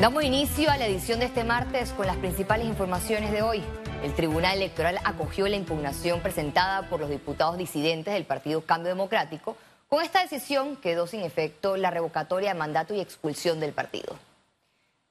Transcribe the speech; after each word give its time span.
Damos 0.00 0.22
inicio 0.22 0.70
a 0.70 0.76
la 0.76 0.86
edición 0.86 1.18
de 1.18 1.26
este 1.26 1.42
martes 1.42 1.90
con 1.90 2.06
las 2.06 2.16
principales 2.18 2.68
informaciones 2.68 3.32
de 3.32 3.42
hoy. 3.42 3.64
El 4.04 4.14
Tribunal 4.14 4.56
Electoral 4.56 5.00
acogió 5.02 5.48
la 5.48 5.56
impugnación 5.56 6.20
presentada 6.20 6.88
por 6.88 7.00
los 7.00 7.10
diputados 7.10 7.58
disidentes 7.58 8.14
del 8.14 8.24
Partido 8.24 8.60
Cambio 8.60 8.90
Democrático. 8.90 9.56
Con 9.88 10.04
esta 10.04 10.22
decisión 10.22 10.76
quedó 10.76 11.08
sin 11.08 11.22
efecto 11.22 11.76
la 11.76 11.90
revocatoria 11.90 12.52
de 12.52 12.58
mandato 12.60 12.94
y 12.94 13.00
expulsión 13.00 13.58
del 13.58 13.72
partido. 13.72 14.14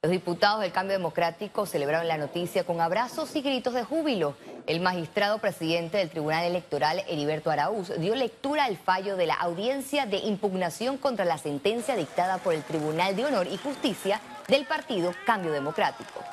Los 0.04 0.12
diputados 0.14 0.62
del 0.62 0.72
Cambio 0.72 0.98
Democrático 0.98 1.66
celebraron 1.66 2.08
la 2.08 2.18
noticia 2.18 2.64
con 2.64 2.80
abrazos 2.80 3.36
y 3.36 3.42
gritos 3.42 3.74
de 3.74 3.84
júbilo. 3.84 4.38
El 4.68 4.80
magistrado 4.80 5.40
presidente 5.40 5.98
del 5.98 6.10
Tribunal 6.10 6.46
Electoral, 6.46 7.04
Heriberto 7.10 7.52
Araúz, 7.52 7.92
dio 8.00 8.16
lectura 8.16 8.64
al 8.64 8.78
fallo 8.78 9.18
de 9.18 9.26
la 9.26 9.34
audiencia 9.34 10.06
de 10.06 10.20
impugnación 10.20 10.98
contra 10.98 11.26
la 11.26 11.38
sentencia 11.38 11.98
dictada 11.98 12.38
por 12.38 12.54
el 12.54 12.64
Tribunal 12.64 13.18
de 13.18 13.26
Honor 13.26 13.48
y 13.48 13.58
Justicia 13.58 14.22
del 14.48 14.66
partido 14.66 15.14
Cambio 15.26 15.52
Democrático. 15.52 16.24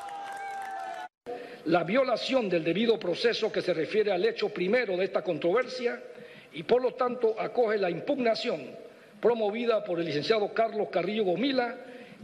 La 1.65 1.83
violación 1.83 2.47
del 2.47 2.63
debido 2.63 2.99
proceso 2.99 3.51
que 3.51 3.61
se 3.61 3.73
refiere 3.73 4.11
al 4.11 4.23
hecho 4.23 4.49
primero 4.49 4.95
de 4.97 5.05
esta 5.05 5.23
controversia 5.23 6.01
y 6.53 6.63
por 6.63 6.81
lo 6.81 6.93
tanto 6.93 7.35
acoge 7.39 7.77
la 7.77 7.89
impugnación 7.89 8.61
promovida 9.19 9.83
por 9.83 9.99
el 9.99 10.05
licenciado 10.05 10.53
Carlos 10.53 10.89
Carrillo 10.91 11.23
Gomila 11.23 11.75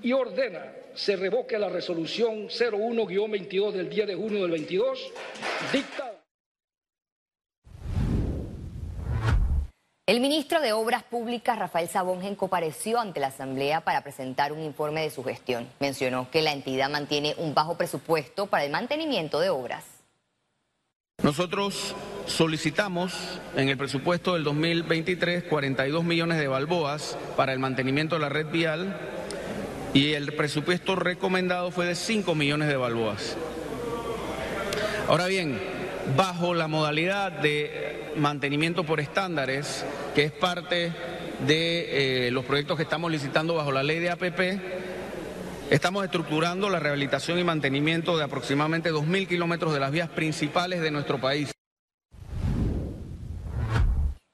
y 0.02 0.14
ordena 0.14 0.74
se 0.94 1.16
revoque 1.16 1.58
la 1.58 1.70
resolución 1.70 2.48
01-22 2.48 3.72
del 3.72 3.90
10 3.90 4.08
de 4.08 4.16
junio 4.16 4.42
del 4.44 4.52
22 4.52 5.12
dictada 5.74 6.21
El 10.12 10.20
ministro 10.20 10.60
de 10.60 10.74
Obras 10.74 11.04
Públicas, 11.04 11.58
Rafael 11.58 11.88
Sabongen, 11.88 12.36
compareció 12.36 13.00
ante 13.00 13.22
la 13.22 13.28
Asamblea 13.28 13.80
para 13.80 14.04
presentar 14.04 14.52
un 14.52 14.62
informe 14.62 15.04
de 15.04 15.10
su 15.10 15.24
gestión. 15.24 15.70
Mencionó 15.80 16.30
que 16.30 16.42
la 16.42 16.52
entidad 16.52 16.90
mantiene 16.90 17.34
un 17.38 17.54
bajo 17.54 17.78
presupuesto 17.78 18.48
para 18.48 18.66
el 18.66 18.74
mantenimiento 18.74 19.40
de 19.40 19.50
obras. 19.52 19.86
Nosotros 21.24 21.96
solicitamos 22.26 23.14
en 23.56 23.70
el 23.70 23.78
presupuesto 23.78 24.34
del 24.34 24.44
2023 24.44 25.46
42 25.46 26.04
millones 26.04 26.40
de 26.40 26.50
balboas 26.50 27.18
para 27.38 27.54
el 27.54 27.60
mantenimiento 27.60 28.16
de 28.16 28.22
la 28.22 28.28
red 28.28 28.48
vial 28.48 28.94
y 29.94 30.12
el 30.12 30.34
presupuesto 30.34 30.98
recomendado 30.98 31.72
fue 31.72 31.86
de 31.86 31.96
5 31.96 32.36
millones 32.36 32.68
de 32.68 32.76
balboas. 32.76 33.38
Ahora 35.08 35.28
bien, 35.28 35.71
bajo 36.16 36.54
la 36.54 36.68
modalidad 36.68 37.32
de 37.32 38.12
mantenimiento 38.16 38.84
por 38.84 39.00
estándares, 39.00 39.86
que 40.16 40.24
es 40.26 40.32
parte 40.32 40.92
de 41.46 42.28
eh, 42.28 42.32
los 42.32 42.46
proyectos 42.46 42.78
que 42.78 42.84
estamos 42.84 43.12
licitando 43.12 43.56
bajo 43.56 43.72
la 43.72 43.84
ley 43.84 44.00
de 44.00 44.10
APP, 44.10 44.40
estamos 45.70 46.04
estructurando 46.04 46.70
la 46.70 46.80
rehabilitación 46.80 47.40
y 47.40 47.44
mantenimiento 47.44 48.18
de 48.18 48.24
aproximadamente 48.24 48.92
2.000 48.92 49.28
kilómetros 49.28 49.74
de 49.74 49.80
las 49.80 49.92
vías 49.92 50.10
principales 50.10 50.82
de 50.82 50.92
nuestro 50.92 51.20
país. 51.20 51.52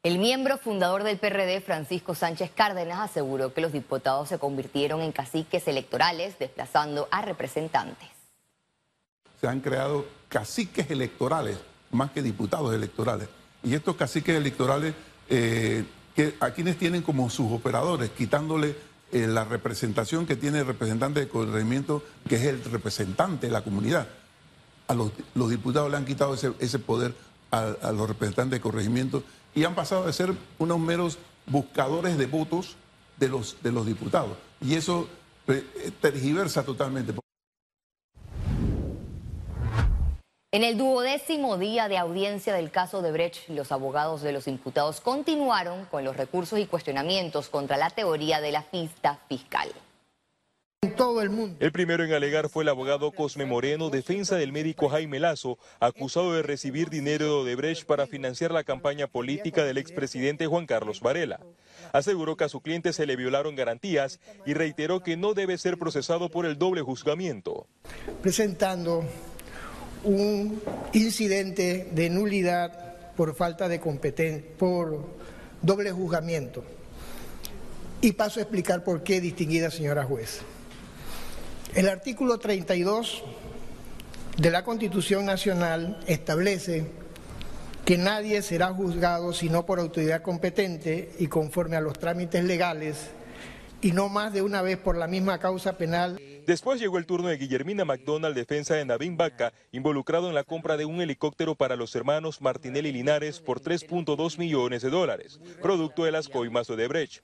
El 0.03 0.19
miembro 0.19 0.57
fundador 0.57 1.03
del 1.03 1.17
PRD, 1.17 1.59
Francisco 1.59 2.15
Sánchez 2.15 2.51
Cárdenas, 2.55 2.99
aseguró 2.99 3.53
que 3.53 3.59
los 3.59 3.73
diputados 3.73 4.29
se 4.29 4.39
convirtieron 4.39 5.01
en 5.01 5.11
caciques 5.11 5.67
electorales, 5.67 6.39
desplazando 6.39 7.09
a 7.11 7.21
representantes. 7.21 8.16
Se 9.39 9.47
han 9.47 9.59
creado 9.59 10.05
caciques 10.29 10.89
electorales 10.91 11.57
más 11.91 12.11
que 12.11 12.21
diputados 12.21 12.73
electorales. 12.73 13.27
Y 13.63 13.73
estos 13.73 13.95
caciques 13.95 14.35
electorales, 14.35 14.93
eh, 15.29 15.85
que, 16.15 16.35
a 16.39 16.51
quienes 16.51 16.77
tienen 16.77 17.01
como 17.01 17.29
sus 17.29 17.51
operadores, 17.51 18.09
quitándole 18.11 18.75
eh, 19.11 19.27
la 19.27 19.45
representación 19.45 20.25
que 20.25 20.35
tiene 20.35 20.59
el 20.59 20.65
representante 20.65 21.19
de 21.21 21.27
corregimiento, 21.27 22.03
que 22.27 22.35
es 22.35 22.43
el 22.43 22.63
representante 22.63 23.47
de 23.47 23.53
la 23.53 23.63
comunidad. 23.63 24.07
A 24.87 24.93
los, 24.93 25.11
diputados 25.49 25.91
le 25.91 25.97
han 25.97 26.05
quitado 26.05 26.33
ese, 26.33 26.79
poder 26.79 27.13
a, 27.51 27.91
los 27.91 28.07
representantes 28.07 28.57
de 28.57 28.61
corregimiento 28.61 29.23
y 29.53 29.65
han 29.65 29.75
pasado 29.75 30.05
de 30.05 30.13
ser 30.13 30.33
unos 30.59 30.79
meros 30.79 31.17
buscadores 31.45 32.17
de 32.17 32.25
votos 32.25 32.75
de 33.17 33.27
los, 33.27 33.57
de 33.61 33.71
los 33.71 33.85
diputados. 33.85 34.37
Y 34.61 34.75
eso 34.75 35.09
eh, 35.47 35.91
tergiversa 36.01 36.63
totalmente. 36.63 37.13
En 40.57 40.63
el 40.63 40.75
duodécimo 40.75 41.55
día 41.59 41.87
de 41.87 41.99
audiencia 41.99 42.51
del 42.51 42.71
caso 42.71 43.03
de 43.03 43.11
Brecht, 43.11 43.47
los 43.49 43.71
abogados 43.71 44.23
de 44.23 44.31
los 44.31 44.47
imputados 44.47 45.01
continuaron 45.01 45.85
con 45.85 46.03
los 46.03 46.17
recursos 46.17 46.57
y 46.57 46.65
cuestionamientos 46.65 47.47
contra 47.49 47.77
la 47.77 47.91
teoría 47.91 48.41
de 48.41 48.51
la 48.51 48.63
fiesta 48.63 49.19
fiscal. 49.29 49.69
Todo 50.95 51.21
el, 51.21 51.29
mundo. 51.29 51.57
el 51.59 51.71
primero 51.71 52.03
en 52.03 52.11
alegar 52.11 52.49
fue 52.49 52.63
el 52.63 52.69
abogado 52.69 53.11
Cosme 53.11 53.45
Moreno, 53.45 53.91
defensa 53.91 54.35
del 54.35 54.51
médico 54.51 54.89
Jaime 54.89 55.19
Lazo, 55.19 55.59
acusado 55.79 56.33
de 56.33 56.41
recibir 56.41 56.89
dinero 56.89 57.43
de 57.43 57.55
Brecht 57.55 57.85
para 57.85 58.07
financiar 58.07 58.49
la 58.49 58.63
campaña 58.63 59.05
política 59.05 59.63
del 59.63 59.77
expresidente 59.77 60.47
Juan 60.47 60.65
Carlos 60.65 61.01
Varela. 61.01 61.39
Aseguró 61.93 62.35
que 62.35 62.45
a 62.45 62.49
su 62.49 62.61
cliente 62.61 62.93
se 62.93 63.05
le 63.05 63.15
violaron 63.15 63.55
garantías 63.55 64.19
y 64.43 64.55
reiteró 64.55 65.03
que 65.03 65.17
no 65.17 65.35
debe 65.35 65.59
ser 65.59 65.77
procesado 65.77 66.29
por 66.29 66.47
el 66.47 66.57
doble 66.57 66.81
juzgamiento. 66.81 67.67
Presentando 68.23 69.03
un 70.03 70.61
incidente 70.93 71.89
de 71.91 72.09
nulidad 72.09 73.13
por 73.15 73.35
falta 73.35 73.67
de 73.67 73.79
competencia, 73.79 74.49
por 74.57 75.05
doble 75.61 75.91
juzgamiento. 75.91 76.63
Y 78.01 78.11
paso 78.11 78.39
a 78.39 78.43
explicar 78.43 78.83
por 78.83 79.03
qué, 79.03 79.19
distinguida 79.19 79.71
señora 79.71 80.03
juez. 80.03 80.41
El 81.73 81.89
artículo 81.89 82.37
32 82.37 83.23
de 84.37 84.51
la 84.51 84.63
Constitución 84.63 85.25
Nacional 85.25 85.99
establece 86.07 86.85
que 87.85 87.97
nadie 87.97 88.41
será 88.41 88.73
juzgado 88.73 89.33
sino 89.33 89.65
por 89.65 89.79
autoridad 89.79 90.21
competente 90.21 91.11
y 91.19 91.27
conforme 91.27 91.75
a 91.75 91.81
los 91.81 91.97
trámites 91.97 92.43
legales 92.43 92.97
y 93.81 93.91
no 93.91 94.09
más 94.09 94.33
de 94.33 94.41
una 94.41 94.61
vez 94.61 94.77
por 94.77 94.97
la 94.97 95.07
misma 95.07 95.39
causa 95.39 95.77
penal. 95.77 96.19
Después 96.47 96.79
llegó 96.79 96.97
el 96.97 97.05
turno 97.05 97.27
de 97.27 97.35
Guillermina 97.35 97.83
McDonald, 97.83 98.33
defensa 98.33 98.73
de 98.73 98.85
Navin 98.85 99.17
Vaca, 99.17 99.51
involucrado 99.73 100.29
en 100.29 100.33
la 100.33 100.45
compra 100.45 100.77
de 100.77 100.85
un 100.85 101.01
helicóptero 101.01 101.55
para 101.55 101.75
los 101.75 101.93
hermanos 101.93 102.39
Martinelli 102.39 102.93
Linares 102.93 103.41
por 103.41 103.59
3.2 103.59 104.37
millones 104.37 104.81
de 104.81 104.89
dólares, 104.89 105.41
producto 105.61 106.05
de 106.05 106.13
las 106.13 106.29
coimas 106.29 106.67
de 106.67 106.87
Brecht. 106.87 107.21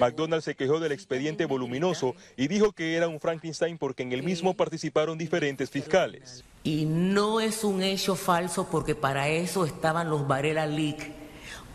McDonald 0.00 0.42
se 0.42 0.54
quejó 0.54 0.80
del 0.80 0.92
expediente 0.92 1.44
voluminoso 1.44 2.14
y 2.34 2.48
dijo 2.48 2.72
que 2.72 2.96
era 2.96 3.08
un 3.08 3.20
Frankenstein 3.20 3.76
porque 3.76 4.04
en 4.04 4.12
el 4.12 4.22
mismo 4.22 4.54
participaron 4.54 5.18
diferentes 5.18 5.68
fiscales. 5.68 6.42
Y 6.64 6.86
no 6.86 7.40
es 7.40 7.64
un 7.64 7.82
hecho 7.82 8.14
falso 8.14 8.70
porque 8.70 8.94
para 8.94 9.28
eso 9.28 9.66
estaban 9.66 10.08
los 10.08 10.26
Varela 10.26 10.64
Leak, 10.64 11.12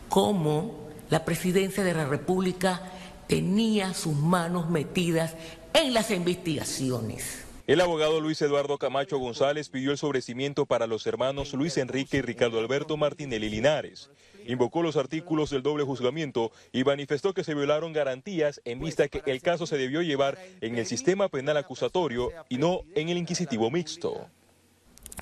como 0.10 0.90
la 1.12 1.24
presidencia 1.26 1.84
de 1.84 1.94
la 1.94 2.08
República 2.08 2.92
tenía 3.28 3.94
sus 3.94 4.16
manos 4.16 4.70
metidas 4.70 5.36
en 5.78 5.94
las 5.94 6.10
investigaciones. 6.10 7.46
El 7.68 7.82
abogado 7.82 8.20
Luis 8.20 8.42
Eduardo 8.42 8.80
Camacho 8.80 9.20
González 9.20 9.70
pidió 9.70 9.92
el 9.92 10.00
sobrecimiento 10.00 10.66
para 10.66 10.88
los 10.88 11.06
hermanos 11.06 11.54
Luis 11.54 11.78
Enrique 11.78 12.18
y 12.18 12.22
Ricardo 12.22 12.60
Alberto 12.60 12.98
Martinelli 12.98 13.48
Linares. 13.48 14.10
Invocó 14.48 14.82
los 14.82 14.98
artículos 14.98 15.52
del 15.52 15.62
doble 15.62 15.84
juzgamiento 15.84 16.52
y 16.72 16.84
manifestó 16.84 17.36
que 17.36 17.44
se 17.44 17.54
violaron 17.54 17.94
garantías 17.94 18.60
en 18.66 18.80
vista 18.80 19.08
que 19.08 19.22
el 19.28 19.42
caso 19.44 19.68
se 19.68 19.78
debió 19.78 20.02
llevar 20.02 20.40
en 20.62 20.80
el 20.80 20.88
sistema 20.88 21.30
penal 21.30 21.58
acusatorio 21.58 22.32
y 22.50 22.58
no 22.58 22.82
en 22.96 23.10
el 23.10 23.18
inquisitivo 23.18 23.70
mixto. 23.70 24.26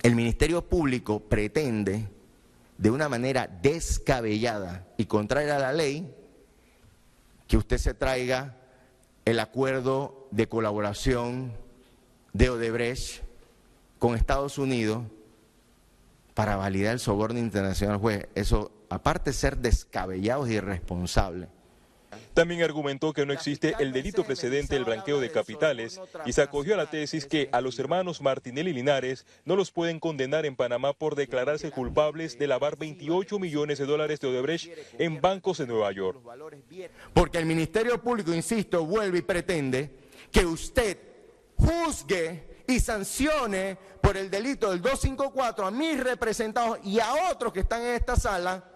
El 0.03 0.15
Ministerio 0.15 0.61
Público 0.61 1.19
pretende, 1.19 2.07
de 2.77 2.91
una 2.91 3.09
manera 3.09 3.47
descabellada 3.61 4.87
y 4.95 5.05
contraria 5.05 5.57
a 5.57 5.59
la 5.59 5.73
ley, 5.73 6.15
que 7.45 7.57
usted 7.57 7.77
se 7.77 7.93
traiga 7.93 8.55
el 9.25 9.39
acuerdo 9.39 10.27
de 10.31 10.47
colaboración 10.47 11.51
de 12.33 12.49
Odebrecht 12.51 13.23
con 13.97 14.15
Estados 14.15 14.57
Unidos 14.57 15.03
para 16.35 16.55
validar 16.55 16.93
el 16.93 16.99
soborno 16.99 17.39
internacional 17.39 17.97
juez. 17.97 18.27
Eso, 18.35 18.71
aparte 18.89 19.31
de 19.31 19.33
ser 19.33 19.57
descabellados 19.57 20.49
y 20.49 20.53
irresponsables, 20.53 21.49
también 22.33 22.61
argumentó 22.61 23.13
que 23.13 23.25
no 23.25 23.33
existe 23.33 23.75
el 23.79 23.91
delito 23.91 24.23
precedente 24.23 24.75
del 24.75 24.85
blanqueo 24.85 25.19
de 25.19 25.31
capitales 25.31 25.99
y 26.25 26.33
se 26.33 26.41
acogió 26.41 26.73
a 26.73 26.77
la 26.77 26.89
tesis 26.89 27.25
que 27.25 27.49
a 27.51 27.61
los 27.61 27.79
hermanos 27.79 28.21
Martinelli 28.21 28.71
y 28.71 28.73
Linares 28.73 29.25
no 29.45 29.55
los 29.55 29.71
pueden 29.71 29.99
condenar 29.99 30.45
en 30.45 30.55
Panamá 30.55 30.93
por 30.93 31.15
declararse 31.15 31.71
culpables 31.71 32.37
de 32.37 32.47
lavar 32.47 32.77
28 32.77 33.39
millones 33.39 33.79
de 33.79 33.85
dólares 33.85 34.19
de 34.19 34.27
Odebrecht 34.27 34.71
en 34.99 35.21
bancos 35.21 35.57
de 35.57 35.67
Nueva 35.67 35.91
York. 35.91 36.19
Porque 37.13 37.37
el 37.37 37.45
Ministerio 37.45 38.01
Público, 38.01 38.33
insisto, 38.33 38.85
vuelve 38.85 39.19
y 39.19 39.21
pretende 39.21 39.91
que 40.31 40.45
usted 40.45 40.97
juzgue 41.57 42.63
y 42.67 42.79
sancione 42.79 43.77
por 44.01 44.17
el 44.17 44.29
delito 44.29 44.69
del 44.69 44.81
254 44.81 45.67
a 45.67 45.71
mis 45.71 46.03
representados 46.03 46.79
y 46.83 46.99
a 46.99 47.31
otros 47.31 47.53
que 47.53 47.61
están 47.61 47.81
en 47.81 47.95
esta 47.95 48.15
sala 48.15 48.71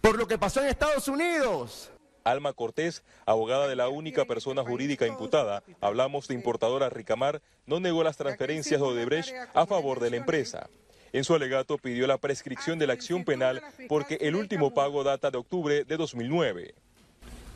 por 0.00 0.16
lo 0.16 0.26
que 0.26 0.38
pasó 0.38 0.60
en 0.60 0.68
Estados 0.68 1.08
Unidos. 1.08 1.90
Alma 2.24 2.52
Cortés, 2.52 3.02
abogada 3.26 3.68
de 3.68 3.76
la 3.76 3.88
única 3.88 4.24
persona 4.24 4.62
jurídica 4.62 5.06
imputada, 5.06 5.62
hablamos 5.80 6.28
de 6.28 6.34
importadora 6.34 6.90
Ricamar, 6.90 7.42
no 7.66 7.80
negó 7.80 8.02
las 8.02 8.16
transferencias 8.16 8.80
de 8.80 8.86
Odebrecht 8.86 9.34
a 9.54 9.66
favor 9.66 10.00
de 10.00 10.10
la 10.10 10.16
empresa. 10.16 10.68
En 11.12 11.24
su 11.24 11.34
alegato 11.34 11.78
pidió 11.78 12.06
la 12.06 12.18
prescripción 12.18 12.78
de 12.78 12.86
la 12.86 12.92
acción 12.92 13.24
penal 13.24 13.62
porque 13.88 14.18
el 14.20 14.36
último 14.36 14.72
pago 14.72 15.02
data 15.02 15.30
de 15.30 15.38
octubre 15.38 15.84
de 15.84 15.96
2009. 15.96 16.74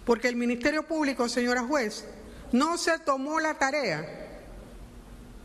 Porque 0.05 0.29
el 0.29 0.37
Ministerio 0.37 0.83
Público, 0.83 1.29
señora 1.29 1.63
juez, 1.63 2.07
no 2.53 2.77
se 2.79 2.99
tomó 2.99 3.41
la 3.41 3.55
tarea 3.55 4.07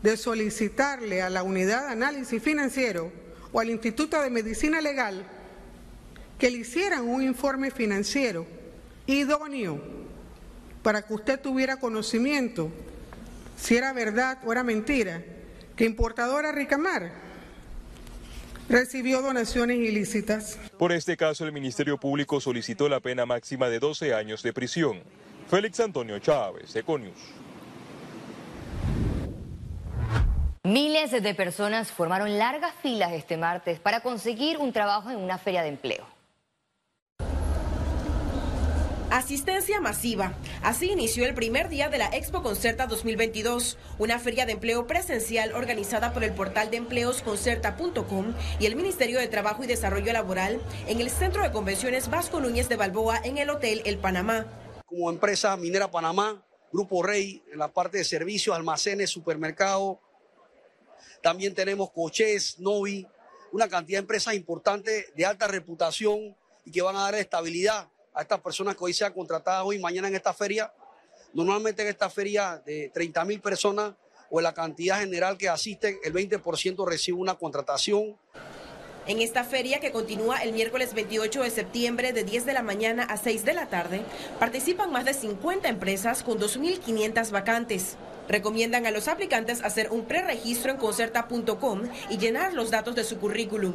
de 0.02 0.16
solicitarle 0.16 1.22
a 1.22 1.30
la 1.30 1.42
Unidad 1.42 1.86
de 1.86 1.92
Análisis 1.92 2.42
Financiero 2.42 3.12
o 3.52 3.60
al 3.60 3.70
Instituto 3.70 4.20
de 4.20 4.30
Medicina 4.30 4.80
Legal 4.80 5.24
que 6.38 6.50
le 6.50 6.58
hicieran 6.58 7.06
un 7.06 7.22
informe 7.22 7.70
financiero 7.70 8.46
idóneo 9.14 9.80
para 10.82 11.02
que 11.02 11.14
usted 11.14 11.40
tuviera 11.40 11.78
conocimiento 11.78 12.70
si 13.56 13.76
era 13.76 13.92
verdad 13.92 14.38
o 14.44 14.52
era 14.52 14.62
mentira 14.62 15.22
que 15.76 15.84
importadora 15.84 16.52
Ricamar 16.52 17.12
recibió 18.68 19.20
donaciones 19.20 19.78
ilícitas. 19.78 20.58
Por 20.78 20.92
este 20.92 21.16
caso, 21.16 21.44
el 21.44 21.52
Ministerio 21.52 21.98
Público 21.98 22.40
solicitó 22.40 22.88
la 22.88 23.00
pena 23.00 23.26
máxima 23.26 23.68
de 23.68 23.80
12 23.80 24.14
años 24.14 24.42
de 24.42 24.52
prisión. 24.52 25.02
Félix 25.48 25.80
Antonio 25.80 26.18
Chávez, 26.20 26.74
Econius. 26.76 27.18
Miles 30.62 31.10
de 31.10 31.34
personas 31.34 31.90
formaron 31.90 32.38
largas 32.38 32.72
filas 32.80 33.12
este 33.12 33.36
martes 33.36 33.80
para 33.80 34.02
conseguir 34.02 34.58
un 34.58 34.72
trabajo 34.72 35.10
en 35.10 35.16
una 35.16 35.38
feria 35.38 35.62
de 35.62 35.68
empleo. 35.68 36.19
Asistencia 39.10 39.80
masiva. 39.80 40.34
Así 40.62 40.92
inició 40.92 41.24
el 41.26 41.34
primer 41.34 41.68
día 41.68 41.88
de 41.88 41.98
la 41.98 42.06
Expo 42.16 42.44
Concerta 42.44 42.86
2022, 42.86 43.76
una 43.98 44.20
feria 44.20 44.46
de 44.46 44.52
empleo 44.52 44.86
presencial 44.86 45.52
organizada 45.52 46.12
por 46.12 46.22
el 46.22 46.32
portal 46.32 46.70
de 46.70 46.76
empleos 46.76 47.20
concerta.com 47.22 48.34
y 48.60 48.66
el 48.66 48.76
Ministerio 48.76 49.18
de 49.18 49.26
Trabajo 49.26 49.64
y 49.64 49.66
Desarrollo 49.66 50.12
Laboral 50.12 50.60
en 50.86 51.00
el 51.00 51.10
Centro 51.10 51.42
de 51.42 51.50
Convenciones 51.50 52.08
Vasco 52.08 52.38
Núñez 52.38 52.68
de 52.68 52.76
Balboa 52.76 53.20
en 53.24 53.38
el 53.38 53.50
Hotel 53.50 53.82
El 53.84 53.98
Panamá. 53.98 54.46
Como 54.86 55.10
empresa 55.10 55.56
minera 55.56 55.90
Panamá, 55.90 56.46
Grupo 56.72 57.02
Rey, 57.02 57.42
en 57.52 57.58
la 57.58 57.72
parte 57.72 57.98
de 57.98 58.04
servicios, 58.04 58.54
almacenes, 58.54 59.10
supermercados, 59.10 59.98
también 61.20 61.52
tenemos 61.52 61.90
Coches, 61.90 62.60
Novi, 62.60 63.08
una 63.50 63.68
cantidad 63.68 63.98
de 63.98 64.02
empresas 64.02 64.34
importantes 64.34 65.12
de 65.16 65.26
alta 65.26 65.48
reputación 65.48 66.36
y 66.64 66.70
que 66.70 66.80
van 66.80 66.94
a 66.94 67.02
dar 67.02 67.16
estabilidad 67.16 67.88
a 68.14 68.22
estas 68.22 68.40
personas 68.40 68.76
que 68.76 68.84
hoy 68.84 68.92
sean 68.92 69.12
contratadas 69.12 69.64
hoy 69.64 69.78
mañana 69.78 70.08
en 70.08 70.14
esta 70.14 70.32
feria. 70.32 70.72
Normalmente 71.32 71.82
en 71.82 71.88
esta 71.88 72.10
feria 72.10 72.60
de 72.64 72.90
30 72.92 73.24
mil 73.24 73.40
personas 73.40 73.94
o 74.30 74.40
en 74.40 74.44
la 74.44 74.54
cantidad 74.54 75.00
general 75.00 75.36
que 75.36 75.48
asisten, 75.48 75.98
el 76.04 76.12
20% 76.12 76.86
recibe 76.86 77.18
una 77.18 77.34
contratación. 77.34 78.16
En 79.06 79.20
esta 79.20 79.44
feria 79.44 79.80
que 79.80 79.92
continúa 79.92 80.42
el 80.42 80.52
miércoles 80.52 80.94
28 80.94 81.42
de 81.42 81.50
septiembre 81.50 82.12
de 82.12 82.22
10 82.22 82.46
de 82.46 82.52
la 82.52 82.62
mañana 82.62 83.04
a 83.04 83.16
6 83.16 83.44
de 83.44 83.54
la 83.54 83.68
tarde, 83.68 84.02
participan 84.38 84.92
más 84.92 85.04
de 85.04 85.14
50 85.14 85.68
empresas 85.68 86.22
con 86.22 86.38
2.500 86.38 87.30
vacantes. 87.30 87.96
Recomiendan 88.28 88.86
a 88.86 88.92
los 88.92 89.08
aplicantes 89.08 89.64
hacer 89.64 89.90
un 89.90 90.04
preregistro 90.04 90.70
en 90.70 90.76
concerta.com 90.76 91.82
y 92.10 92.18
llenar 92.18 92.52
los 92.52 92.70
datos 92.70 92.94
de 92.94 93.02
su 93.02 93.18
currículum 93.18 93.74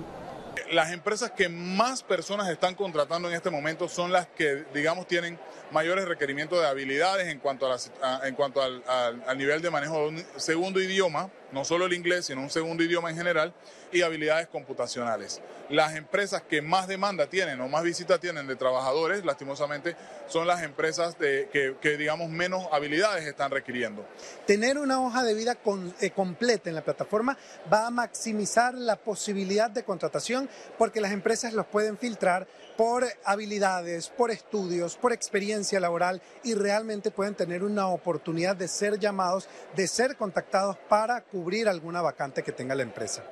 las 0.72 0.92
empresas 0.92 1.31
que 1.31 1.50
más 1.50 2.04
personas 2.04 2.50
están 2.50 2.75
contratando 2.75 3.28
en 3.28 3.36
este 3.36 3.50
momento 3.50 3.88
son 3.88 4.12
las 4.12 4.28
que, 4.28 4.66
digamos, 4.74 5.07
tienen 5.07 5.40
mayores 5.72 6.06
requerimientos 6.06 6.60
de 6.60 6.68
habilidades 6.68 7.28
en 7.28 7.40
cuanto, 7.40 7.72
a 7.72 8.28
en 8.28 8.36
cuanto 8.36 8.62
al, 8.62 8.84
al 8.88 9.38
nivel 9.38 9.62
de 9.62 9.69
manejo 9.69 10.00
de 10.00 10.07
un 10.07 10.25
segundo 10.38 10.80
idioma, 10.80 11.30
no 11.56 11.63
solo 11.63 11.86
el 11.86 11.94
inglés, 11.94 12.25
sino 12.25 12.42
un 12.42 12.50
segundo 12.50 12.84
idioma 12.84 13.10
en 13.10 13.16
general, 13.16 13.54
y 13.90 14.02
habilidades 14.02 14.48
computacionales. 14.48 15.42
Las 15.69 15.96
empresas 15.96 16.42
que 16.42 16.62
más 16.62 16.86
demanda 16.86 17.28
tienen 17.28 17.62
o 17.62 17.69
más 17.69 17.81
visita 17.81 18.19
tienen 18.19 18.46
de 18.46 18.57
trabajadores, 18.57 19.24
lastimosamente, 19.24 19.96
son 20.28 20.48
las 20.48 20.63
empresas 20.63 21.16
que, 21.16 21.98
digamos, 21.98 22.30
menos 22.30 22.68
habilidades 22.74 23.25
están 23.25 23.52
requiriendo. 23.52 24.06
Tener 24.46 24.78
una 24.78 25.02
hoja 25.02 25.24
de 25.24 25.34
vida 25.34 25.57
eh, 26.02 26.10
completa 26.12 26.69
en 26.69 26.75
la 26.75 26.84
plataforma 26.84 27.38
va 27.72 27.88
a 27.88 27.90
maximizar 27.90 28.74
la 28.74 28.98
posibilidad 28.98 29.72
de 29.72 29.84
contratación 29.84 30.50
porque 30.78 31.00
las 31.00 31.13
empresas 31.13 31.54
los 31.54 31.66
pueden 31.68 31.98
filtrar 31.98 32.48
por 32.77 33.06
habilidades, 33.24 34.10
por 34.10 34.31
estudios, 34.31 34.98
por 34.98 35.13
experiencia 35.13 35.80
laboral 35.80 36.22
y 36.44 36.54
realmente 36.54 37.12
pueden 37.12 37.36
tener 37.36 37.63
una 37.63 37.88
oportunidad 37.88 38.56
de 38.56 38.68
ser 38.68 39.00
llamados, 39.00 39.48
de 39.75 39.88
ser 39.88 40.16
contactados 40.18 40.77
para 40.89 41.22
cubrir 41.22 41.68
alguna 41.68 42.01
vacante 42.01 42.44
que 42.44 42.51
tenga 42.51 42.75
la 42.75 42.83
empresa. 42.83 43.24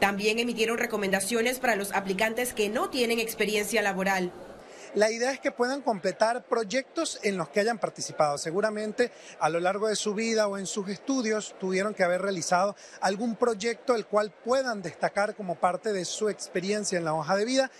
También 0.00 0.38
emitieron 0.38 0.78
recomendaciones 0.78 1.58
para 1.58 1.76
los 1.76 1.92
aplicantes 1.92 2.52
que 2.52 2.68
no 2.68 2.90
tienen 2.90 3.20
experiencia 3.20 3.80
laboral. 3.82 4.32
La 4.94 5.10
idea 5.10 5.32
es 5.32 5.40
que 5.40 5.50
puedan 5.50 5.82
completar 5.82 6.44
proyectos 6.44 7.18
en 7.24 7.36
los 7.36 7.48
que 7.48 7.58
hayan 7.58 7.78
participado. 7.78 8.38
Seguramente 8.38 9.10
a 9.40 9.48
lo 9.48 9.58
largo 9.58 9.88
de 9.88 9.96
su 9.96 10.14
vida 10.14 10.46
o 10.46 10.56
en 10.56 10.66
sus 10.66 10.88
estudios 10.88 11.56
tuvieron 11.58 11.94
que 11.94 12.04
haber 12.04 12.22
realizado 12.22 12.76
algún 13.00 13.34
proyecto 13.34 13.96
el 13.96 14.06
cual 14.06 14.30
puedan 14.44 14.82
destacar 14.82 15.34
como 15.34 15.56
parte 15.56 15.92
de 15.92 16.04
su 16.04 16.28
experiencia 16.28 16.96
en 16.96 17.04
la 17.04 17.14
hoja 17.14 17.34
de 17.34 17.44
vida. 17.44 17.72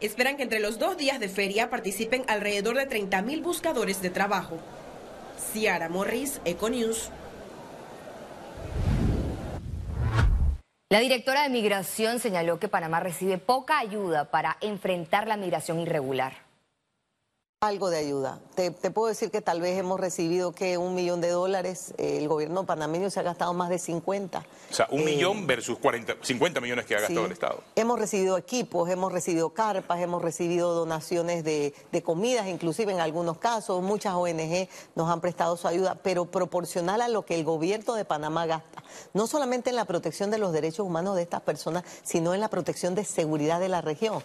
Esperan 0.00 0.36
que 0.36 0.42
entre 0.42 0.60
los 0.60 0.78
dos 0.78 0.98
días 0.98 1.18
de 1.20 1.28
feria 1.28 1.70
participen 1.70 2.24
alrededor 2.28 2.76
de 2.76 2.86
30 2.86 3.22
mil 3.22 3.42
buscadores 3.42 4.02
de 4.02 4.10
trabajo. 4.10 4.58
Ciara 5.52 5.88
Morris, 5.88 6.40
Econews. 6.44 7.10
La 10.90 11.00
directora 11.00 11.42
de 11.42 11.48
Migración 11.48 12.20
señaló 12.20 12.58
que 12.58 12.68
Panamá 12.68 13.00
recibe 13.00 13.38
poca 13.38 13.78
ayuda 13.78 14.30
para 14.30 14.58
enfrentar 14.60 15.26
la 15.26 15.36
migración 15.36 15.80
irregular. 15.80 16.45
Algo 17.62 17.88
de 17.88 17.96
ayuda. 17.96 18.38
Te, 18.54 18.70
puedo 18.70 19.08
decir 19.08 19.30
que 19.30 19.40
tal 19.40 19.62
vez 19.62 19.78
hemos 19.78 19.98
recibido 19.98 20.52
que 20.52 20.76
un 20.76 20.94
millón 20.94 21.22
de 21.22 21.30
dólares. 21.30 21.94
el 21.96 22.28
gobierno 22.28 22.66
panameño 22.66 23.08
se 23.08 23.20
ha 23.20 23.22
gastado 23.22 23.54
más 23.54 23.70
de 23.70 23.78
50. 23.78 24.44
O 24.70 24.74
sea, 24.74 24.86
un 24.90 25.06
millón 25.06 25.38
eh, 25.38 25.44
versus 25.46 25.78
40, 25.78 26.16
50 26.20 26.60
millones 26.60 26.84
que 26.84 26.96
ha 26.96 27.00
gastado 27.00 27.24
el 27.24 27.32
Estado. 27.32 27.62
Hemos 27.74 27.98
recibido 27.98 28.36
equipos, 28.36 28.90
hemos 28.90 29.10
recibido 29.10 29.54
carpas, 29.54 30.00
hemos 30.00 30.20
recibido 30.20 30.74
donaciones 30.74 31.44
de, 31.44 31.72
de 31.92 32.02
comidas, 32.02 32.46
inclusive 32.46 32.92
en 32.92 33.00
algunos 33.00 33.38
casos. 33.38 33.82
Muchas 33.82 34.12
ONG 34.12 34.68
nos 34.94 35.08
han 35.08 35.22
prestado 35.22 35.56
su 35.56 35.66
ayuda, 35.66 35.94
pero 36.02 36.26
proporcional 36.26 37.00
a 37.00 37.08
lo 37.08 37.24
que 37.24 37.36
el 37.36 37.44
gobierno 37.44 37.94
de 37.94 38.04
Panamá 38.04 38.44
gasta. 38.44 38.82
No 39.14 39.26
solamente 39.26 39.70
en 39.70 39.76
la 39.76 39.86
protección 39.86 40.30
de 40.30 40.36
los 40.36 40.52
derechos 40.52 40.80
humanos 40.80 41.16
de 41.16 41.22
estas 41.22 41.40
personas, 41.40 41.84
sino 42.02 42.34
en 42.34 42.40
la 42.42 42.50
protección 42.50 42.94
de 42.94 43.06
seguridad 43.06 43.60
de 43.60 43.70
la 43.70 43.80
región. 43.80 44.22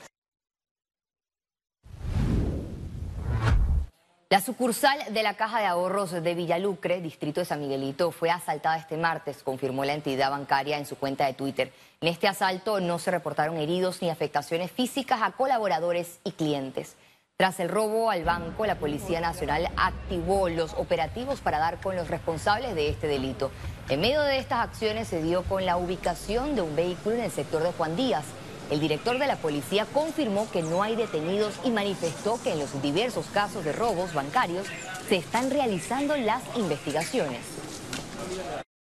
La 4.32 4.40
sucursal 4.40 4.98
de 5.10 5.24
la 5.24 5.34
Caja 5.34 5.60
de 5.60 5.66
Ahorros 5.66 6.12
de 6.12 6.36
Villalucre, 6.36 7.02
distrito 7.02 7.42
de 7.42 7.46
San 7.46 7.60
Miguelito, 7.60 8.12
fue 8.12 8.30
asaltada 8.30 8.78
este 8.78 8.96
martes, 8.96 9.44
confirmó 9.44 9.84
la 9.84 9.92
entidad 9.92 10.32
bancaria 10.32 10.78
en 10.78 10.86
su 10.86 10.96
cuenta 10.96 11.26
de 11.26 11.34
Twitter. 11.34 11.74
En 12.00 12.08
este 12.08 12.30
asalto 12.30 12.80
no 12.80 12.98
se 12.98 13.12
reportaron 13.12 13.58
heridos 13.58 14.02
ni 14.02 14.10
afectaciones 14.10 14.72
físicas 14.72 15.22
a 15.22 15.34
colaboradores 15.34 16.20
y 16.24 16.32
clientes. 16.32 16.96
Tras 17.36 17.60
el 17.60 17.68
robo 17.68 18.10
al 18.10 18.24
banco, 18.24 18.66
la 18.66 18.76
Policía 18.76 19.20
Nacional 19.20 19.70
activó 19.76 20.48
los 20.48 20.76
operativos 20.76 21.42
para 21.42 21.60
dar 21.60 21.82
con 21.82 21.98
los 21.98 22.08
responsables 22.08 22.74
de 22.74 22.88
este 22.88 23.08
delito. 23.08 23.52
En 23.90 24.00
medio 24.00 24.22
de 24.22 24.38
estas 24.38 24.60
acciones 24.60 25.10
se 25.10 25.22
dio 25.22 25.44
con 25.44 25.66
la 25.66 25.76
ubicación 25.76 26.56
de 26.56 26.62
un 26.62 26.74
vehículo 26.74 27.18
en 27.18 27.24
el 27.24 27.32
sector 27.32 27.64
de 27.64 27.74
Juan 27.74 27.98
Díaz. 27.98 28.24
El 28.72 28.80
director 28.80 29.20
de 29.20 29.28
la 29.28 29.36
policía 29.36 29.86
confirmó 29.94 30.50
que 30.50 30.64
no 30.64 30.82
hay 30.82 30.96
detenidos 30.96 31.60
y 31.66 31.72
manifestó 31.72 32.42
que 32.42 32.54
en 32.54 32.60
los 32.60 32.82
diversos 32.82 33.28
casos 33.28 33.66
de 33.66 33.74
robos 33.74 34.14
bancarios 34.14 34.66
se 35.10 35.18
están 35.18 35.52
realizando 35.52 36.16
las 36.16 36.42
investigaciones. 36.56 37.42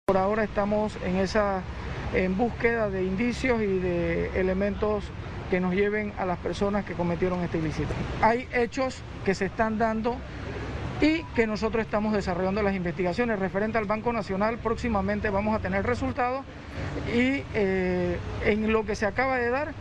Por 0.04 0.18
ahora 0.18 0.45
estamos 0.45 0.92
en 1.07 1.16
esa 1.16 1.62
en 2.12 2.37
búsqueda 2.37 2.90
de 2.90 3.02
indicios 3.02 3.62
y 3.62 3.78
de 3.78 4.38
elementos 4.38 5.04
que 5.50 5.59
nos 5.59 5.73
lleven 5.73 6.12
a 6.18 6.26
las 6.26 6.38
personas 6.38 6.85
que 6.85 6.92
cometieron 6.92 7.42
este 7.42 7.57
ilícito. 7.57 7.88
Hay 8.21 8.47
hechos 8.52 9.02
que 9.25 9.35
se 9.35 9.47
están 9.47 9.78
dando 9.78 10.16
y 11.00 11.23
que 11.35 11.47
nosotros 11.47 11.85
estamos 11.85 12.12
desarrollando 12.12 12.62
las 12.62 12.75
investigaciones 12.75 13.38
referente 13.38 13.78
al 13.78 13.85
Banco 13.85 14.12
Nacional. 14.12 14.59
Próximamente 14.59 15.31
vamos 15.31 15.55
a 15.55 15.61
tener 15.61 15.87
resultados 15.87 16.45
y 17.14 17.43
eh, 17.55 18.19
en 18.45 18.73
lo 18.73 18.85
que 18.85 18.97
se 18.97 19.07
acaba 19.07 19.38
de 19.38 19.50
dar 19.50 19.73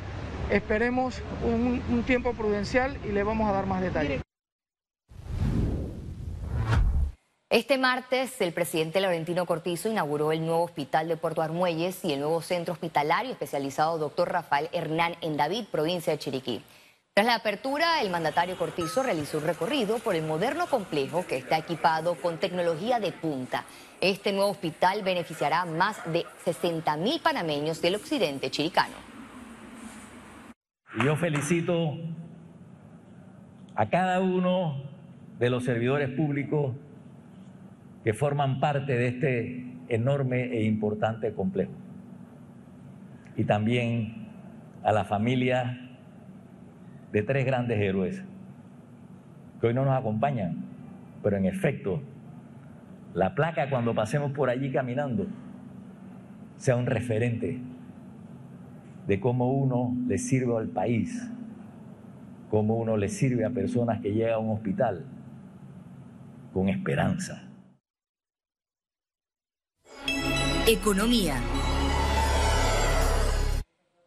esperemos 0.50 1.22
un, 1.44 1.82
un 1.90 2.04
tiempo 2.04 2.34
prudencial 2.34 2.98
y 3.04 3.12
le 3.12 3.24
vamos 3.24 3.50
a 3.50 3.54
dar 3.54 3.66
más 3.66 3.82
detalles. 3.82 4.22
Este 7.50 7.78
martes, 7.78 8.40
el 8.42 8.52
presidente 8.52 9.00
Laurentino 9.00 9.46
Cortizo 9.46 9.90
inauguró 9.90 10.34
el 10.34 10.46
nuevo 10.46 10.64
hospital 10.64 11.08
de 11.08 11.16
Puerto 11.16 11.42
Armuelles 11.42 12.04
y 12.04 12.12
el 12.12 12.20
nuevo 12.20 12.42
centro 12.42 12.74
hospitalario 12.74 13.32
especializado 13.32 13.98
Dr. 13.98 14.30
Rafael 14.30 14.70
Hernán 14.74 15.16
en 15.22 15.38
David, 15.38 15.66
provincia 15.72 16.12
de 16.12 16.20
Chiriquí. 16.20 16.62
Tras 17.18 17.26
la 17.26 17.34
apertura, 17.34 18.00
el 18.04 18.12
mandatario 18.12 18.60
Cortizo 18.60 19.02
realizó 19.02 19.40
un 19.40 19.46
recorrido 19.46 19.98
por 19.98 20.14
el 20.14 20.22
moderno 20.22 20.68
complejo 20.68 21.26
que 21.26 21.38
está 21.38 21.58
equipado 21.58 22.14
con 22.14 22.38
tecnología 22.38 23.00
de 23.00 23.12
punta. 23.12 23.64
Este 24.00 24.32
nuevo 24.32 24.52
hospital 24.52 25.02
beneficiará 25.02 25.62
a 25.62 25.66
más 25.66 26.00
de 26.14 26.28
60 26.46 26.96
mil 26.98 27.20
panameños 27.20 27.82
del 27.82 27.96
occidente 27.96 28.52
chiricano. 28.52 28.94
yo 31.04 31.16
felicito 31.16 31.96
a 33.74 33.90
cada 33.90 34.20
uno 34.20 34.84
de 35.40 35.50
los 35.50 35.64
servidores 35.64 36.12
públicos 36.12 36.76
que 38.04 38.14
forman 38.14 38.60
parte 38.60 38.96
de 38.96 39.08
este 39.08 39.66
enorme 39.90 40.56
e 40.56 40.66
importante 40.66 41.34
complejo. 41.34 41.74
Y 43.36 43.44
también 43.46 44.28
a 44.84 44.92
la 44.92 45.04
familia 45.04 45.87
de 47.12 47.24
tres 47.24 47.46
grandes 47.46 47.80
héroes 47.80 48.24
que 49.60 49.68
hoy 49.68 49.74
no 49.74 49.86
nos 49.86 49.98
acompañan, 49.98 50.64
pero 51.24 51.38
en 51.38 51.46
efecto, 51.46 52.02
la 53.14 53.34
placa 53.34 53.70
cuando 53.70 53.96
pasemos 53.96 54.32
por 54.32 54.50
allí 54.50 54.72
caminando 54.72 55.26
sea 56.58 56.76
un 56.76 56.86
referente 56.86 57.60
de 59.08 59.20
cómo 59.20 59.52
uno 59.52 59.96
le 60.08 60.18
sirve 60.18 60.56
al 60.58 60.68
país, 60.68 61.30
cómo 62.50 62.76
uno 62.76 62.98
le 62.98 63.10
sirve 63.10 63.46
a 63.46 63.50
personas 63.50 64.02
que 64.02 64.14
llegan 64.14 64.34
a 64.34 64.40
un 64.40 64.52
hospital 64.52 65.06
con 66.54 66.70
esperanza. 66.70 67.44
Economía. 70.68 71.36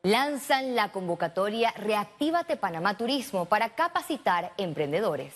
Lanzan 0.03 0.75
la 0.75 0.93
convocatoria 0.93 1.73
Reactívate 1.77 2.57
Panamá 2.57 2.97
Turismo 2.97 3.45
para 3.45 3.75
capacitar 3.75 4.55
emprendedores. 4.57 5.35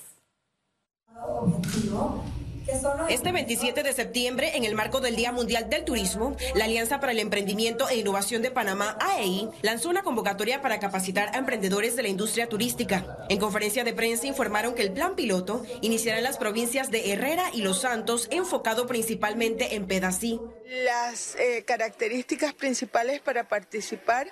Este 3.11 3.31
27 3.31 3.83
de 3.83 3.93
septiembre, 3.93 4.53
en 4.57 4.65
el 4.65 4.75
marco 4.75 5.01
del 5.01 5.17
Día 5.17 5.33
Mundial 5.33 5.69
del 5.69 5.85
Turismo, 5.85 6.35
la 6.55 6.65
Alianza 6.65 6.99
para 6.99 7.13
el 7.13 7.19
Emprendimiento 7.19 7.89
e 7.89 7.97
Innovación 7.97 8.41
de 8.41 8.51
Panamá, 8.51 8.97
AEI, 9.01 9.51
lanzó 9.61 9.91
una 9.91 10.03
convocatoria 10.03 10.63
para 10.63 10.81
capacitar 10.81 11.29
a 11.35 11.39
emprendedores 11.39 11.95
de 11.95 12.03
la 12.03 12.09
industria 12.09 12.49
turística. 12.49 13.27
En 13.29 13.39
conferencia 13.39 13.85
de 13.85 13.93
prensa 13.93 14.27
informaron 14.27 14.75
que 14.75 14.83
el 14.83 14.93
plan 14.93 15.15
piloto 15.15 15.63
iniciará 15.83 16.19
en 16.19 16.25
las 16.25 16.39
provincias 16.39 16.91
de 16.91 17.13
Herrera 17.13 17.51
y 17.53 17.61
Los 17.61 17.83
Santos, 17.83 18.29
enfocado 18.31 18.87
principalmente 18.87 19.75
en 19.75 19.87
Pedací. 19.87 20.41
Las 20.85 21.37
eh, 21.37 21.65
características 21.67 22.55
principales 22.55 23.21
para 23.21 23.47
participar 23.47 24.29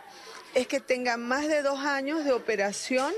es 0.55 0.67
que 0.67 0.81
tengan 0.81 1.21
más 1.23 1.49
de 1.49 1.63
dos 1.63 1.81
años 1.81 2.25
de 2.25 2.33
operación 2.33 3.13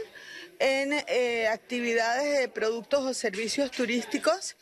en 0.58 0.92
eh, 0.92 1.48
actividades 1.48 2.38
de 2.38 2.48
productos 2.48 3.04
o 3.04 3.14
servicios 3.14 3.70
turísticos 3.70 4.56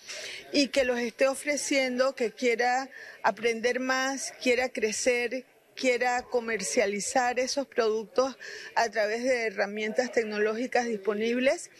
y 0.52 0.68
que 0.68 0.84
los 0.84 0.98
esté 0.98 1.28
ofreciendo, 1.28 2.14
que 2.14 2.32
quiera 2.32 2.88
aprender 3.22 3.80
más, 3.80 4.32
quiera 4.42 4.68
crecer, 4.68 5.44
quiera 5.74 6.22
comercializar 6.22 7.38
esos 7.38 7.66
productos 7.66 8.36
a 8.74 8.88
través 8.90 9.24
de 9.24 9.46
herramientas 9.46 10.12
tecnológicas 10.12 10.86
disponibles 10.86 11.70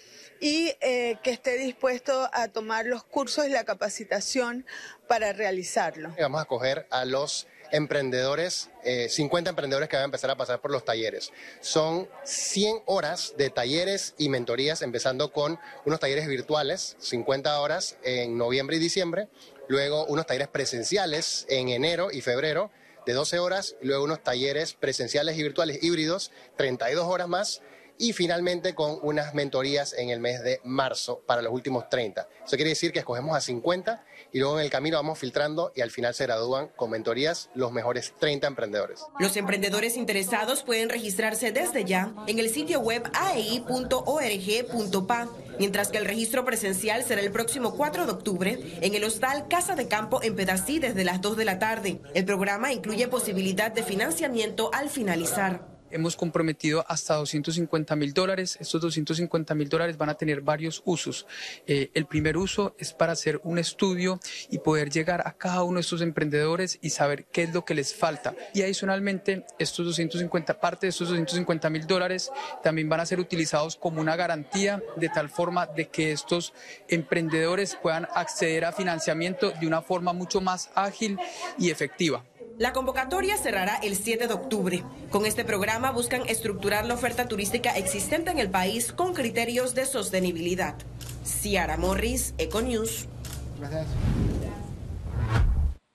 y 0.40 0.74
eh, 0.80 1.18
que 1.22 1.30
esté 1.30 1.56
dispuesto 1.56 2.28
a 2.32 2.48
tomar 2.48 2.86
los 2.86 3.04
cursos 3.04 3.46
y 3.46 3.50
la 3.50 3.64
capacitación 3.64 4.66
para 5.06 5.32
realizarlo. 5.32 6.14
Vamos 6.18 6.42
a 6.42 6.46
coger 6.46 6.86
a 6.90 7.04
los 7.04 7.46
emprendedores, 7.72 8.70
50 9.08 9.48
eh, 9.48 9.50
emprendedores 9.50 9.88
que 9.88 9.96
van 9.96 10.02
a 10.02 10.04
empezar 10.04 10.30
a 10.30 10.36
pasar 10.36 10.60
por 10.60 10.70
los 10.70 10.84
talleres. 10.84 11.32
Son 11.60 12.08
100 12.24 12.82
horas 12.84 13.34
de 13.36 13.50
talleres 13.50 14.14
y 14.18 14.28
mentorías, 14.28 14.82
empezando 14.82 15.32
con 15.32 15.58
unos 15.84 15.98
talleres 15.98 16.28
virtuales, 16.28 16.96
50 17.00 17.60
horas 17.60 17.96
en 18.04 18.38
noviembre 18.38 18.76
y 18.76 18.78
diciembre, 18.80 19.28
luego 19.68 20.04
unos 20.06 20.26
talleres 20.26 20.48
presenciales 20.48 21.46
en 21.48 21.70
enero 21.70 22.10
y 22.12 22.20
febrero 22.20 22.70
de 23.06 23.14
12 23.14 23.38
horas, 23.38 23.74
luego 23.80 24.04
unos 24.04 24.22
talleres 24.22 24.74
presenciales 24.74 25.36
y 25.36 25.42
virtuales 25.42 25.82
híbridos, 25.82 26.30
32 26.56 27.06
horas 27.06 27.26
más, 27.26 27.62
y 28.02 28.12
finalmente 28.12 28.74
con 28.74 28.98
unas 29.02 29.32
mentorías 29.32 29.92
en 29.92 30.10
el 30.10 30.18
mes 30.18 30.42
de 30.42 30.60
marzo 30.64 31.22
para 31.24 31.40
los 31.40 31.52
últimos 31.52 31.88
30. 31.88 32.28
Eso 32.44 32.56
quiere 32.56 32.70
decir 32.70 32.92
que 32.92 32.98
escogemos 32.98 33.36
a 33.36 33.40
50 33.40 34.04
y 34.32 34.40
luego 34.40 34.58
en 34.58 34.64
el 34.64 34.72
camino 34.72 34.96
vamos 34.96 35.20
filtrando 35.20 35.70
y 35.76 35.82
al 35.82 35.92
final 35.92 36.12
se 36.12 36.24
gradúan 36.24 36.66
con 36.74 36.90
mentorías 36.90 37.48
los 37.54 37.70
mejores 37.70 38.12
30 38.18 38.48
emprendedores. 38.48 39.06
Los 39.20 39.36
emprendedores 39.36 39.96
interesados 39.96 40.64
pueden 40.64 40.88
registrarse 40.88 41.52
desde 41.52 41.84
ya 41.84 42.12
en 42.26 42.40
el 42.40 42.50
sitio 42.50 42.80
web 42.80 43.08
aei.org.pa, 43.14 43.68
mientras 45.60 45.90
que 45.90 45.98
el 45.98 46.04
registro 46.04 46.44
presencial 46.44 47.04
será 47.04 47.20
el 47.20 47.30
próximo 47.30 47.76
4 47.76 48.06
de 48.06 48.12
octubre 48.12 48.58
en 48.80 48.96
el 48.96 49.04
hostal 49.04 49.46
Casa 49.46 49.76
de 49.76 49.86
Campo 49.86 50.20
en 50.24 50.34
Pedací 50.34 50.80
desde 50.80 51.04
las 51.04 51.20
2 51.20 51.36
de 51.36 51.44
la 51.44 51.60
tarde. 51.60 52.00
El 52.14 52.24
programa 52.24 52.72
incluye 52.72 53.06
posibilidad 53.06 53.70
de 53.70 53.84
financiamiento 53.84 54.70
al 54.74 54.90
finalizar 54.90 55.71
hemos 55.92 56.16
comprometido 56.16 56.84
hasta 56.88 57.14
250 57.14 57.96
mil 57.96 58.12
dólares. 58.12 58.56
Estos 58.60 58.80
250 58.80 59.54
mil 59.54 59.68
dólares 59.68 59.96
van 59.98 60.08
a 60.08 60.14
tener 60.14 60.40
varios 60.40 60.82
usos. 60.84 61.26
Eh, 61.66 61.90
el 61.94 62.06
primer 62.06 62.36
uso 62.36 62.74
es 62.78 62.92
para 62.92 63.12
hacer 63.12 63.40
un 63.44 63.58
estudio 63.58 64.20
y 64.50 64.58
poder 64.58 64.90
llegar 64.90 65.26
a 65.26 65.32
cada 65.32 65.62
uno 65.62 65.76
de 65.76 65.82
estos 65.82 66.00
emprendedores 66.00 66.78
y 66.82 66.90
saber 66.90 67.26
qué 67.26 67.44
es 67.44 67.54
lo 67.54 67.64
que 67.64 67.74
les 67.74 67.94
falta. 67.94 68.34
Y 68.54 68.62
adicionalmente, 68.62 69.44
estos 69.58 69.86
250, 69.86 70.60
parte 70.60 70.86
de 70.86 70.90
estos 70.90 71.08
250 71.08 71.70
mil 71.70 71.86
dólares 71.86 72.30
también 72.62 72.88
van 72.88 73.00
a 73.00 73.06
ser 73.06 73.20
utilizados 73.20 73.76
como 73.76 74.00
una 74.00 74.16
garantía 74.16 74.82
de 74.96 75.08
tal 75.08 75.28
forma 75.28 75.66
de 75.66 75.88
que 75.88 76.12
estos 76.12 76.52
emprendedores 76.88 77.76
puedan 77.76 78.08
acceder 78.14 78.64
a 78.64 78.72
financiamiento 78.72 79.50
de 79.50 79.66
una 79.66 79.82
forma 79.82 80.12
mucho 80.12 80.40
más 80.40 80.70
ágil 80.74 81.18
y 81.58 81.70
efectiva. 81.70 82.24
La 82.62 82.72
convocatoria 82.72 83.36
cerrará 83.38 83.74
el 83.82 83.96
7 83.96 84.28
de 84.28 84.34
octubre. 84.34 84.84
Con 85.10 85.26
este 85.26 85.44
programa 85.44 85.90
buscan 85.90 86.22
estructurar 86.28 86.86
la 86.86 86.94
oferta 86.94 87.26
turística 87.26 87.76
existente 87.76 88.30
en 88.30 88.38
el 88.38 88.50
país 88.50 88.92
con 88.92 89.14
criterios 89.14 89.74
de 89.74 89.84
sostenibilidad. 89.84 90.76
Ciara 91.24 91.76
Morris, 91.76 92.34
Econews. 92.38 93.08
Gracias. 93.58 93.88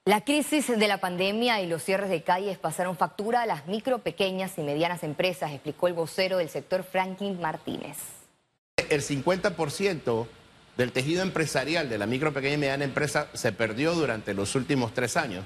La 0.03 0.25
crisis 0.25 0.67
de 0.67 0.87
la 0.89 0.99
pandemia 0.99 1.61
y 1.61 1.67
los 1.67 1.81
cierres 1.83 2.09
de 2.09 2.21
calles 2.23 2.57
pasaron 2.57 2.97
factura 2.97 3.43
a 3.43 3.45
las 3.45 3.65
micro, 3.67 3.99
pequeñas 3.99 4.57
y 4.57 4.61
medianas 4.61 5.03
empresas, 5.03 5.53
explicó 5.53 5.87
el 5.87 5.93
vocero 5.93 6.35
del 6.35 6.49
sector 6.49 6.83
Franklin 6.83 7.39
Martínez. 7.39 7.95
El 8.89 9.01
50% 9.01 10.27
del 10.75 10.91
tejido 10.91 11.21
empresarial 11.21 11.87
de 11.87 11.97
la 11.97 12.07
micro, 12.07 12.33
pequeña 12.33 12.55
y 12.55 12.57
mediana 12.57 12.83
empresa 12.83 13.29
se 13.33 13.53
perdió 13.53 13.93
durante 13.93 14.33
los 14.33 14.53
últimos 14.55 14.93
tres 14.93 15.15
años. 15.15 15.45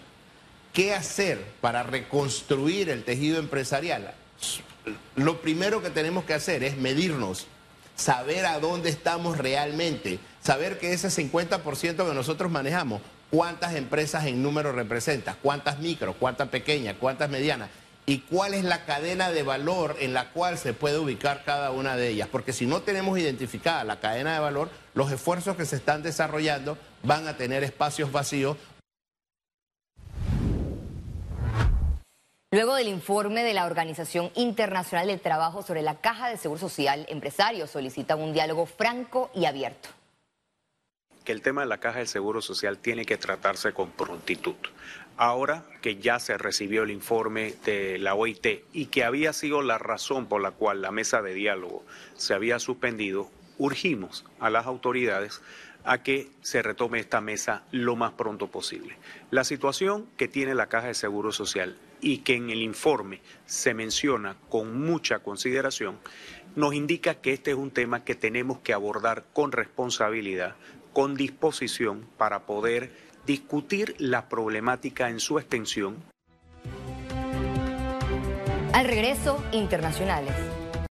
¿Qué 0.74 0.94
hacer 0.94 1.44
para 1.60 1.84
reconstruir 1.84 2.90
el 2.90 3.04
tejido 3.04 3.40
empresarial? 3.40 4.13
Lo 5.16 5.42
primero 5.42 5.82
que 5.82 5.90
tenemos 5.90 6.24
que 6.24 6.34
hacer 6.34 6.63
es 6.63 6.78
medirnos, 6.78 7.48
saber 7.96 8.46
a 8.46 8.60
dónde 8.60 8.90
estamos 8.90 9.38
realmente, 9.38 10.20
saber 10.42 10.80
que 10.80 10.94
ese 10.94 11.10
50% 11.10 12.08
que 12.08 12.13
nosotros 12.13 12.50
manejamos, 12.50 13.01
cuántas 13.30 13.75
empresas 13.75 14.25
en 14.25 14.42
número 14.42 14.72
representa, 14.72 15.36
cuántas 15.42 15.80
micro, 15.80 16.13
cuántas 16.13 16.48
pequeñas, 16.48 16.96
cuántas 17.00 17.30
medianas 17.30 17.70
y 18.06 18.20
cuál 18.20 18.54
es 18.54 18.63
la 18.63 18.86
cadena 18.86 19.30
de 19.32 19.44
valor 19.44 19.96
en 20.00 20.13
la 20.13 20.32
cual 20.32 20.58
se 20.58 20.74
puede 20.74 20.98
ubicar 20.98 21.44
cada 21.46 21.72
una 21.72 21.96
de 21.96 22.10
ellas. 22.10 22.28
Porque 22.32 22.54
si 22.54 22.66
no 22.66 22.82
tenemos 22.82 23.20
identificada 23.20 23.84
la 23.84 24.00
cadena 24.00 24.34
de 24.34 24.40
valor, 24.40 24.70
los 24.96 25.12
esfuerzos 25.12 25.56
que 25.56 25.66
se 25.66 25.75
están 25.75 26.01
desarrollando 26.01 26.78
van 27.04 27.28
a 27.28 27.38
tener 27.38 27.63
espacios 27.63 28.12
vacíos 28.12 28.58
Luego 32.53 32.75
del 32.75 32.89
informe 32.89 33.46
de 33.46 33.53
la 33.53 33.65
Organización 33.65 34.29
Internacional 34.36 35.08
del 35.08 35.22
Trabajo 35.22 35.63
sobre 35.63 35.81
la 35.81 36.01
Caja 36.01 36.27
de 36.27 36.36
Seguro 36.36 36.60
Social, 36.60 37.05
empresarios 37.08 37.72
solicitan 37.72 38.20
un 38.20 38.34
diálogo 38.34 38.65
franco 38.65 39.31
y 39.34 39.46
abierto. 39.46 39.88
Que 41.24 41.31
el 41.31 41.41
tema 41.41 41.62
de 41.62 41.67
la 41.67 41.77
Caja 41.77 42.00
de 42.00 42.08
Seguro 42.08 42.41
Social 42.41 42.77
tiene 42.77 43.05
que 43.05 43.15
tratarse 43.15 43.72
con 43.72 43.91
prontitud. 43.91 44.55
Ahora 45.15 45.63
que 45.81 45.96
ya 45.96 46.20
se 46.20 46.38
recibió 46.38 46.84
el 46.84 46.91
informe 46.91 47.53
de 47.63 47.98
la 48.00 48.15
OIT 48.15 48.65
y 48.74 48.88
que 48.88 49.05
había 49.05 49.31
sido 49.31 49.62
la 49.62 49.77
razón 49.77 50.25
por 50.25 50.41
la 50.41 50.51
cual 50.51 50.81
la 50.81 50.91
mesa 50.91 51.22
de 51.22 51.34
diálogo 51.34 51.86
se 52.17 52.34
había 52.34 52.60
suspendido, 52.60 53.29
urgimos 53.60 54.25
a 54.41 54.50
las 54.50 54.65
autoridades 54.65 55.39
a 55.86 56.03
que 56.03 56.29
se 56.41 56.62
retome 56.62 57.00
esta 57.00 57.22
mesa 57.22 57.63
lo 57.72 57.96
más 57.96 58.12
pronto 58.12 58.48
posible. 58.48 58.98
La 59.29 59.46
situación 59.46 60.05
que 60.17 60.27
tiene 60.27 60.53
la 60.53 60.67
Caja 60.67 60.88
de 60.88 60.96
Seguro 60.96 61.31
Social 61.31 61.77
y 62.01 62.20
que 62.20 62.36
en 62.36 62.50
el 62.50 62.62
informe 62.62 63.22
se 63.46 63.74
menciona 63.74 64.36
con 64.50 64.81
mucha 64.81 65.20
consideración, 65.20 66.00
nos 66.55 66.74
indica 66.74 67.15
que 67.15 67.34
este 67.34 67.51
es 67.51 67.58
un 67.58 67.72
tema 67.72 68.03
que 68.03 68.15
tenemos 68.15 68.60
que 68.60 68.74
abordar 68.74 69.25
con 69.34 69.51
responsabilidad, 69.51 70.55
con 70.93 71.15
disposición 71.15 72.08
para 72.17 72.46
poder 72.46 72.91
discutir 73.25 73.96
la 74.00 74.27
problemática 74.27 75.10
en 75.10 75.20
su 75.20 75.39
extensión. 75.39 76.03
Al 78.74 78.86
regreso, 78.86 79.43
internacionales. 79.51 80.34